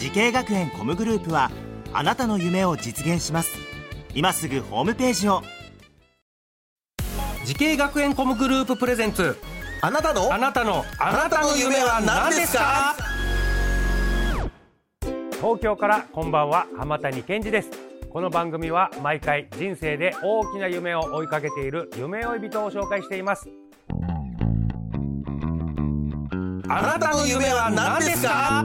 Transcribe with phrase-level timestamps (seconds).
[0.00, 1.50] 滋慶学園 COMグループは
[1.92, 3.50] あなたの夢を実現します。
[4.14, 5.42] 今すぐホームページを。
[7.44, 9.36] 滋慶学園 COMグループ presents。
[9.82, 10.32] あなたの？
[10.32, 10.86] あなたの。
[10.98, 12.96] あなたの夢は何ですか？
[15.32, 17.68] 東京からこんばんは浜谷健二です。
[18.10, 23.50] この番組は毎回人生で大きな夢を追いかけている夢追い人を紹介しています。
[26.70, 28.64] あなたの夢は何ですか？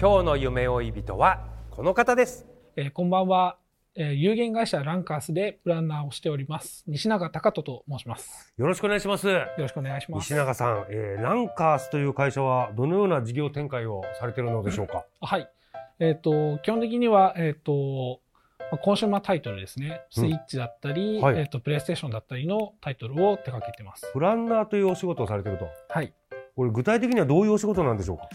[0.00, 2.46] 今日の夢追い人はこの方です。
[2.74, 3.58] えーこんばんは、
[3.94, 6.84] えー有限会社ランカースでプランナーをしております。
[6.86, 8.54] 西永隆人と申します。
[8.56, 9.28] よろしくお願いします。
[9.28, 10.24] よろしくお願いします。
[10.32, 15.04] 西永さん、えーランカースという会社はどのような事業展開をされているのでしょうか？
[15.20, 15.50] はい。
[15.98, 18.20] えっ、と基本的にはえっ、と
[18.58, 20.22] まあコンシューマータイトルですね、うん。
[20.22, 21.38] スイッチだったり、はい。
[21.40, 24.10] えっ、とプレイステーションだったりのタイトルを手掛けてます。
[24.14, 25.68] プランナーというお仕事をされていると。
[25.90, 26.14] はい。
[26.56, 28.30] これ具体的にはどういうお仕事なんでしょうか？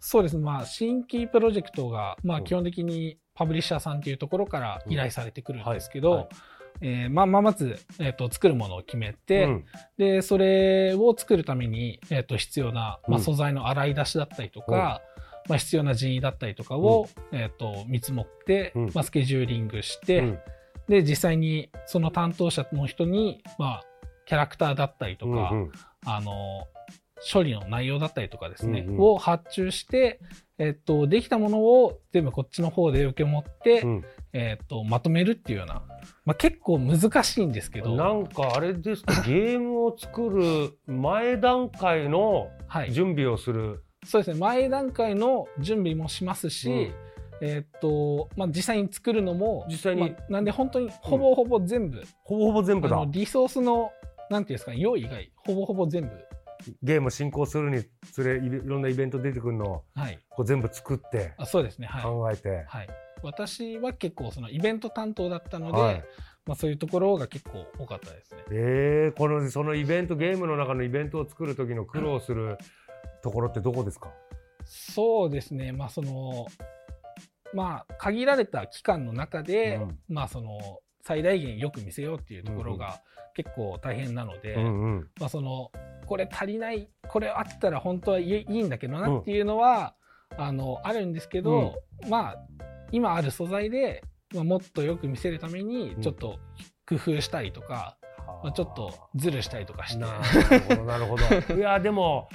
[0.00, 0.42] そうですね。
[0.42, 2.38] まあ新規プロジェクトがまう。
[2.38, 6.28] んあ基本的にパブリッシャーさんというところから依頼されてくるんですけど、うんはい。
[6.80, 9.64] えーまあ、まあまず、えー、と作るものを決めて、うん。
[9.96, 15.00] で、それを作るために、えっ、と、必要な、まあ、うん素材の洗い出しだったりとか、
[15.48, 18.90] まあ、必要な人員だったりとかを、えっ、と、見積もって、うん。
[18.94, 20.38] まあ、スケジューリングして、うん。
[20.88, 23.84] で、実際にその担当者の人に、まあ、
[24.26, 25.72] キャラクターだったりとか、うんうん。
[26.04, 26.66] あの、
[27.32, 29.00] 処理の内容だったりとかですね、うんうん。
[29.00, 30.20] を発注して、
[30.58, 34.04] えっ、と、できたものを全部こっちの方で受け持って、うん。
[34.32, 35.82] えっ、と、まとめるっていうような、
[36.24, 39.22] まあ、結構難しいんですけど、なんかあれですか？
[39.26, 42.92] ゲームを作る前段階のはい。
[42.92, 44.40] 準備をする、そうですね。
[44.40, 46.92] 前段階の準備もしますし、
[47.40, 50.02] えーっとまあ、実際に作るのも実際に。
[50.02, 53.04] まあなんで本当にほぼほぼ全部、ほぼほぼ全部だ。
[53.08, 53.90] リソースの
[54.30, 56.10] なんていうんですか用意以外ほぼほぼ全部
[56.82, 60.18] ゲーム進行するにつれいろんなイベント出てくるのをはい。
[60.30, 61.86] こう全部作ってあそうですね。
[61.86, 62.88] はい、考えて、はい、
[63.22, 66.04] 私は結構そのイベント担当だったので、はい。
[66.46, 68.44] まあ、そういうところが結構多かったですね。
[68.50, 72.58] えー、このそのイベントゲームの中のイベントを作る時の苦労する
[73.22, 74.10] ところってどこですか、
[74.66, 75.72] そうですね。
[75.72, 76.46] まあその
[77.54, 79.98] まあ限られた期間の中で、うん。
[80.08, 83.00] まあその最大限よく見せようっていうところが
[83.34, 85.70] 結構大変なので、うんうんまあ、その
[86.04, 89.94] これ足りないこれあったら本当はいいいいんだけどなっていうのは、
[90.36, 91.74] あのあるんですけど、
[92.08, 92.36] まあ
[92.92, 94.02] 今ある素材で、
[94.34, 96.02] まあ、もっとよく見せるためにうん。
[96.02, 96.38] ちょっと
[96.88, 97.96] 工夫したりとか、
[98.42, 100.00] まあ、ちょっとズルしたりとかして。
[100.84, 101.24] なるほど
[101.56, 102.28] いやでも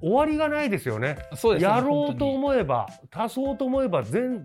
[0.00, 1.18] 終わりがないですよね。
[1.34, 4.44] そうですねやろうと本思えば足そうと思えば全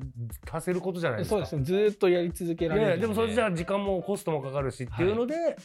[0.51, 1.35] 足せることじゃないですか。
[1.35, 5.55] そうですねずーっとやり続けられるのいやいやでもそれじゃあ時間もコストもかかるしっていうので、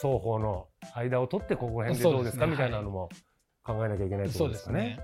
[0.00, 2.46] 双方の間を取ってここ辺でどうですか？
[2.46, 3.08] みたいなのも
[3.64, 5.00] 考えなきゃいけないってそことですすね。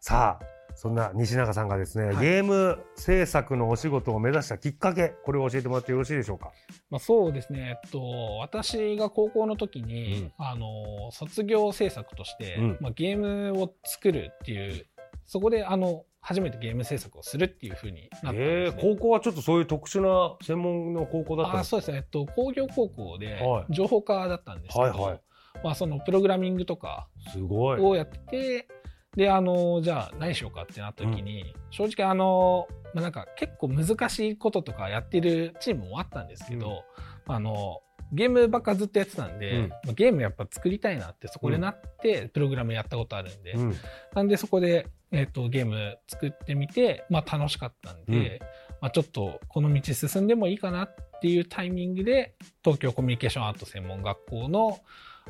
[0.00, 0.44] さあ
[0.74, 2.16] そんな西永さんがですね、はい。
[2.16, 6.50] ゲーム制作のお仕事を目指したきっかけこれを教えてもらってよろしいでしょうか？
[6.90, 10.32] まあ、そうですね、えっと、私が高校の時に、うん。
[10.38, 12.78] あの卒業制作として、うん。
[12.80, 14.86] まあ、ゲームを作るっていう
[15.26, 18.78] そこであの初めてゲーム制作をするっていうふうになったんえです、ね。
[18.78, 23.74] ー、高校はちょっとそういう特殊な専門の高校だったんですあそうですね、えっと、工業高校ではい。
[23.74, 25.20] 情報科だったんですけど、はいはい。
[25.64, 27.80] まあ、そのプログラミングとかすごい。
[27.80, 28.68] をやってて、
[29.16, 36.84] であのじゃあ何しようかってなった時に、正直あの、まあ、なんか結構難しいこととかやってるチームもあったんですけど、
[37.26, 37.80] あの
[38.12, 39.68] ゲームばっかずっとやってたんで、うん。
[39.68, 43.74] まあゲームやっぱ作りたいなってそこでなって、プログラムやったことあるんで、うん。
[44.14, 48.46] なんでそこで、えっとゲーム作ってみて、まあ、楽しかったんで、うん。
[48.80, 52.34] まあ、ちょっとこの道進んでもいいかなっていうタイミングで
[52.64, 54.80] 東京コミュニケーションアート専門学校の、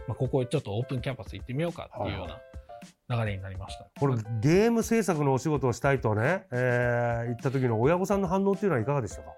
[0.08, 3.88] まあ、ここちょっとオープンキャンパス行ってみようかっていうような流れになりました。
[4.00, 9.32] これゲーム制作のお仕事をしたいとね、えー、言った時の親御さんの反応っていうのはいかがでしたか？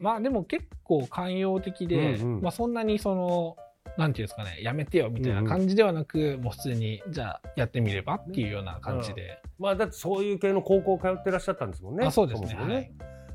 [0.00, 2.40] まあでも結構寛容的で、うんうん。
[2.40, 3.56] まあそんなにその、
[4.00, 9.38] なんていうんですかね、やめてよみたいな感じではなく、もう普通に、じゃあやってみればっていうような感じで。
[9.58, 12.06] まあだってそういう系の高校通ってらっしゃったんですもんね。
[12.06, 12.92] あそうですねももね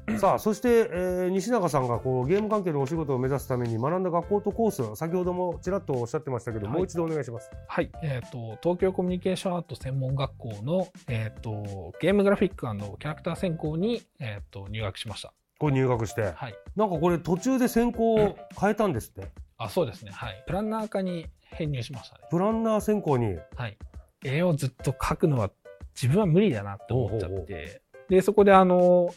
[0.17, 7.51] さあそして、えー西永さんがこうゲーム関係のお仕事を目指すために学んだ学校とコース先ほどもちらっとおっしゃってましたけど、はいもう一度お願いします。
[7.67, 15.33] はい、えっ、と、東京コミュニケーションアート専門学校の、えっ、と、ゲームグラフィックキャラクター専攻に、えっ、と、入学しました。
[15.57, 16.55] これ入学して、はい。
[16.75, 19.29] なんかこれ途中で専攻を変えたんですって。
[19.57, 20.11] あ、そうですね。
[20.11, 20.43] はい。
[20.47, 22.23] プランナー科に編入しましたね。
[22.29, 23.37] プランナー専攻に？
[23.55, 23.77] はい。
[24.23, 25.51] 絵をずっと描くのは
[25.95, 27.81] 自分は無理だなって思っちゃって。
[28.09, 29.13] で、そこであの、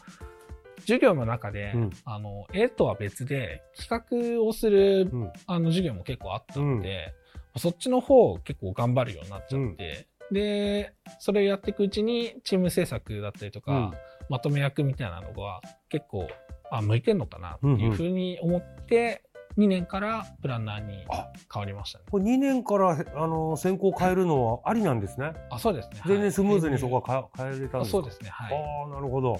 [0.81, 7.13] 授業の中で、うんあの、絵とは別で企画をする、うんあの授業も結構あったので、
[7.57, 13.93] そっちの方を結構頑張るようになっちゃって、で、それをやっていくうちにチーム制作だったりとか、うん
[14.29, 15.59] まとめ役みたいなのが
[15.89, 16.27] 結構、
[16.69, 19.23] あ、向いてんのかなっていうふうに思って、
[19.59, 22.05] 2年からプランナーにあ変わりましたね。
[22.09, 25.33] これ2年からあの専攻変えるのはありなんですね。
[25.51, 26.01] あ、そうですね。
[26.05, 27.97] 全然スムーズにそこはは変え変えれたんあですか？
[27.97, 28.29] そうですね。
[28.29, 28.55] はい。
[28.55, 29.39] ああなるほど。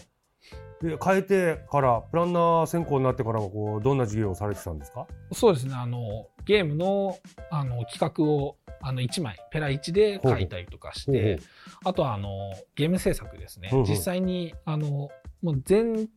[0.81, 5.07] で変えてからプランナー専攻になってからはこうどんな授業をされてたんですか？
[5.31, 5.73] そうですね。
[5.75, 7.17] あの、ゲームの、
[7.51, 11.39] あの、企画を、あの、1枚、ペラ1で書いたりとかして、
[11.83, 13.69] あとは、あの、ゲーム制作ですね。
[13.69, 15.09] ほうほう実際に、あの、
[15.41, 16.07] もう全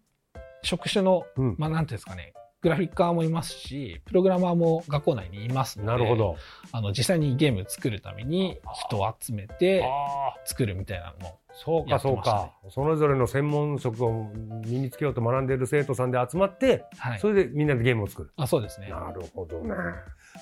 [0.63, 2.33] 職種の、うんまあ、なんていうんですかね、
[2.63, 6.17] グラフィッカーもいますし、プログラマーも学校内にいますので、なるほ。
[6.17, 6.37] ど。
[6.71, 9.85] あの、実際にゲーム作るために人を集めて
[10.45, 12.71] 作るみたいなのも、そうかそうやってましたねか。
[12.71, 14.31] それぞれの専門職を
[14.65, 17.33] 身につけようと学んでいる生徒さんで集まって、はいそ。
[17.33, 18.33] れでみんなでゲームを作る。
[18.37, 18.89] あ、そうですね。
[18.89, 19.75] なるほどね。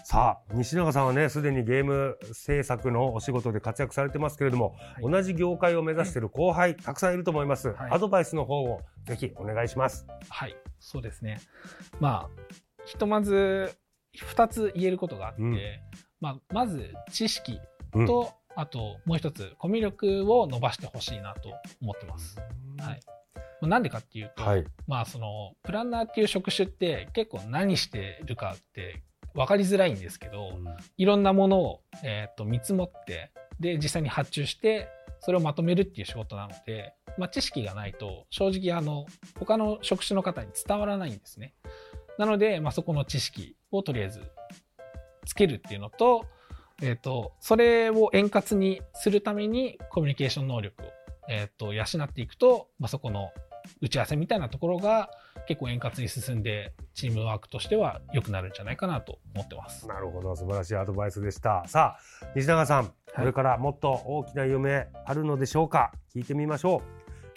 [0.04, 11.40] さあ西永さんはねすでにゲーム制作のお仕事で活躍されてますけれども、はい同じ業界を目指している後輩たくさんいると思います、はいアドバイスの方をぜひお願いしますはい、そうですね。
[11.98, 12.42] まあ、
[12.84, 13.72] ひとまず
[14.16, 15.60] 2つ言えることがあって、うん
[16.20, 17.58] まあ、まず知識
[18.06, 22.36] と、あともう一つコミュ力を伸ばしてほしいなと思ってます。
[22.78, 23.00] はい。
[23.62, 29.02] まあなんでかっていうと、はいまあそのプランナーっていう職種って結構何してるかって
[29.34, 30.58] 分かりづらいんですけど、
[30.98, 33.30] いろんなものを、えー、と見積もって
[33.60, 34.88] で実際に発注して
[35.20, 39.06] それをまとめるっていう仕事なので、まあ、知識がないと正直あの
[39.38, 41.54] 他の職種の方に伝わらないんですね。
[42.18, 44.20] なので、まあ、そこの知識をとりあえず
[45.24, 46.26] つけるっていうのと,、
[46.82, 50.86] えー、とそれを円滑にするためにコミュニケーション能力を、
[51.28, 53.30] えー、と養っていくと、まあ、そこの
[53.82, 55.10] 打ち合わせみたいなところが
[55.46, 59.86] 結構円滑に進んでチームワークとしては良くなるんじゃないかなと思ってます。
[59.86, 60.34] なるほど。
[60.34, 61.64] 素晴らしいアドバイスでした。
[61.66, 65.92] さあ西永さん、これからもっと大きな夢あるのでしょうか？
[66.14, 66.80] 聞いてみましょう、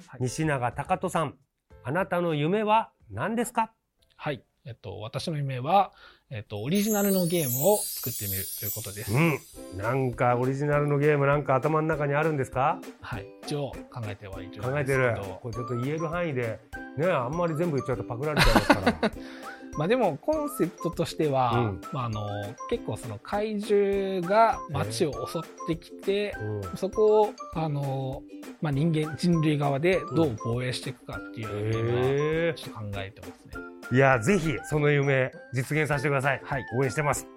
[0.08, 0.22] はい。
[0.22, 1.36] 西永隆人さん
[1.84, 3.74] あなたの夢は何ですか？
[4.16, 4.42] はい。
[4.66, 5.92] えっと、私の夢は、
[6.36, 9.14] えっと、オリジナルのゲームを作ってみるということです。
[9.14, 9.38] うん
[9.78, 12.80] なんかオリジナルのゲームなんか頭の中にあるんですか？
[13.02, 13.26] はい。
[13.44, 14.62] 一応考えてはいる。
[14.64, 16.60] 考えてるこれちょっと言える範囲で
[16.98, 19.12] ねあんまり全部言っちゃうとパクられちゃいますから
[19.78, 21.82] まあでも、コンセプトとしては、うん。
[21.92, 22.22] まああの、
[22.70, 26.78] 結構その怪獣が街を襲ってきて、うん。
[26.78, 28.24] そこを、あの、
[28.62, 32.14] まあ人間、人類側でどう防衛していくかっていうのは、へ
[32.50, 33.64] えちょっと考えてますね。
[33.92, 36.42] いやぜひその夢実現させてください。
[36.44, 36.66] はい。
[36.78, 37.28] 応援してます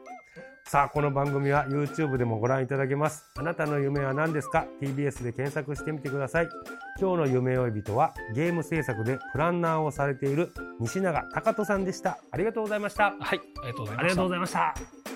[0.69, 3.25] さあこの番組は YouTube でもご覧いただけます。
[3.37, 6.49] あなたの夢は何ですか？TBS で検索してみてください。
[7.01, 12.19] 今日の夢追い人はゲーム制作でプランナーをされている西永隆人さんでした。
[12.33, 13.15] ありがとうございました。
[13.21, 13.41] はい。
[13.63, 14.01] ありがとうございました。
[14.01, 15.16] ありがとうございました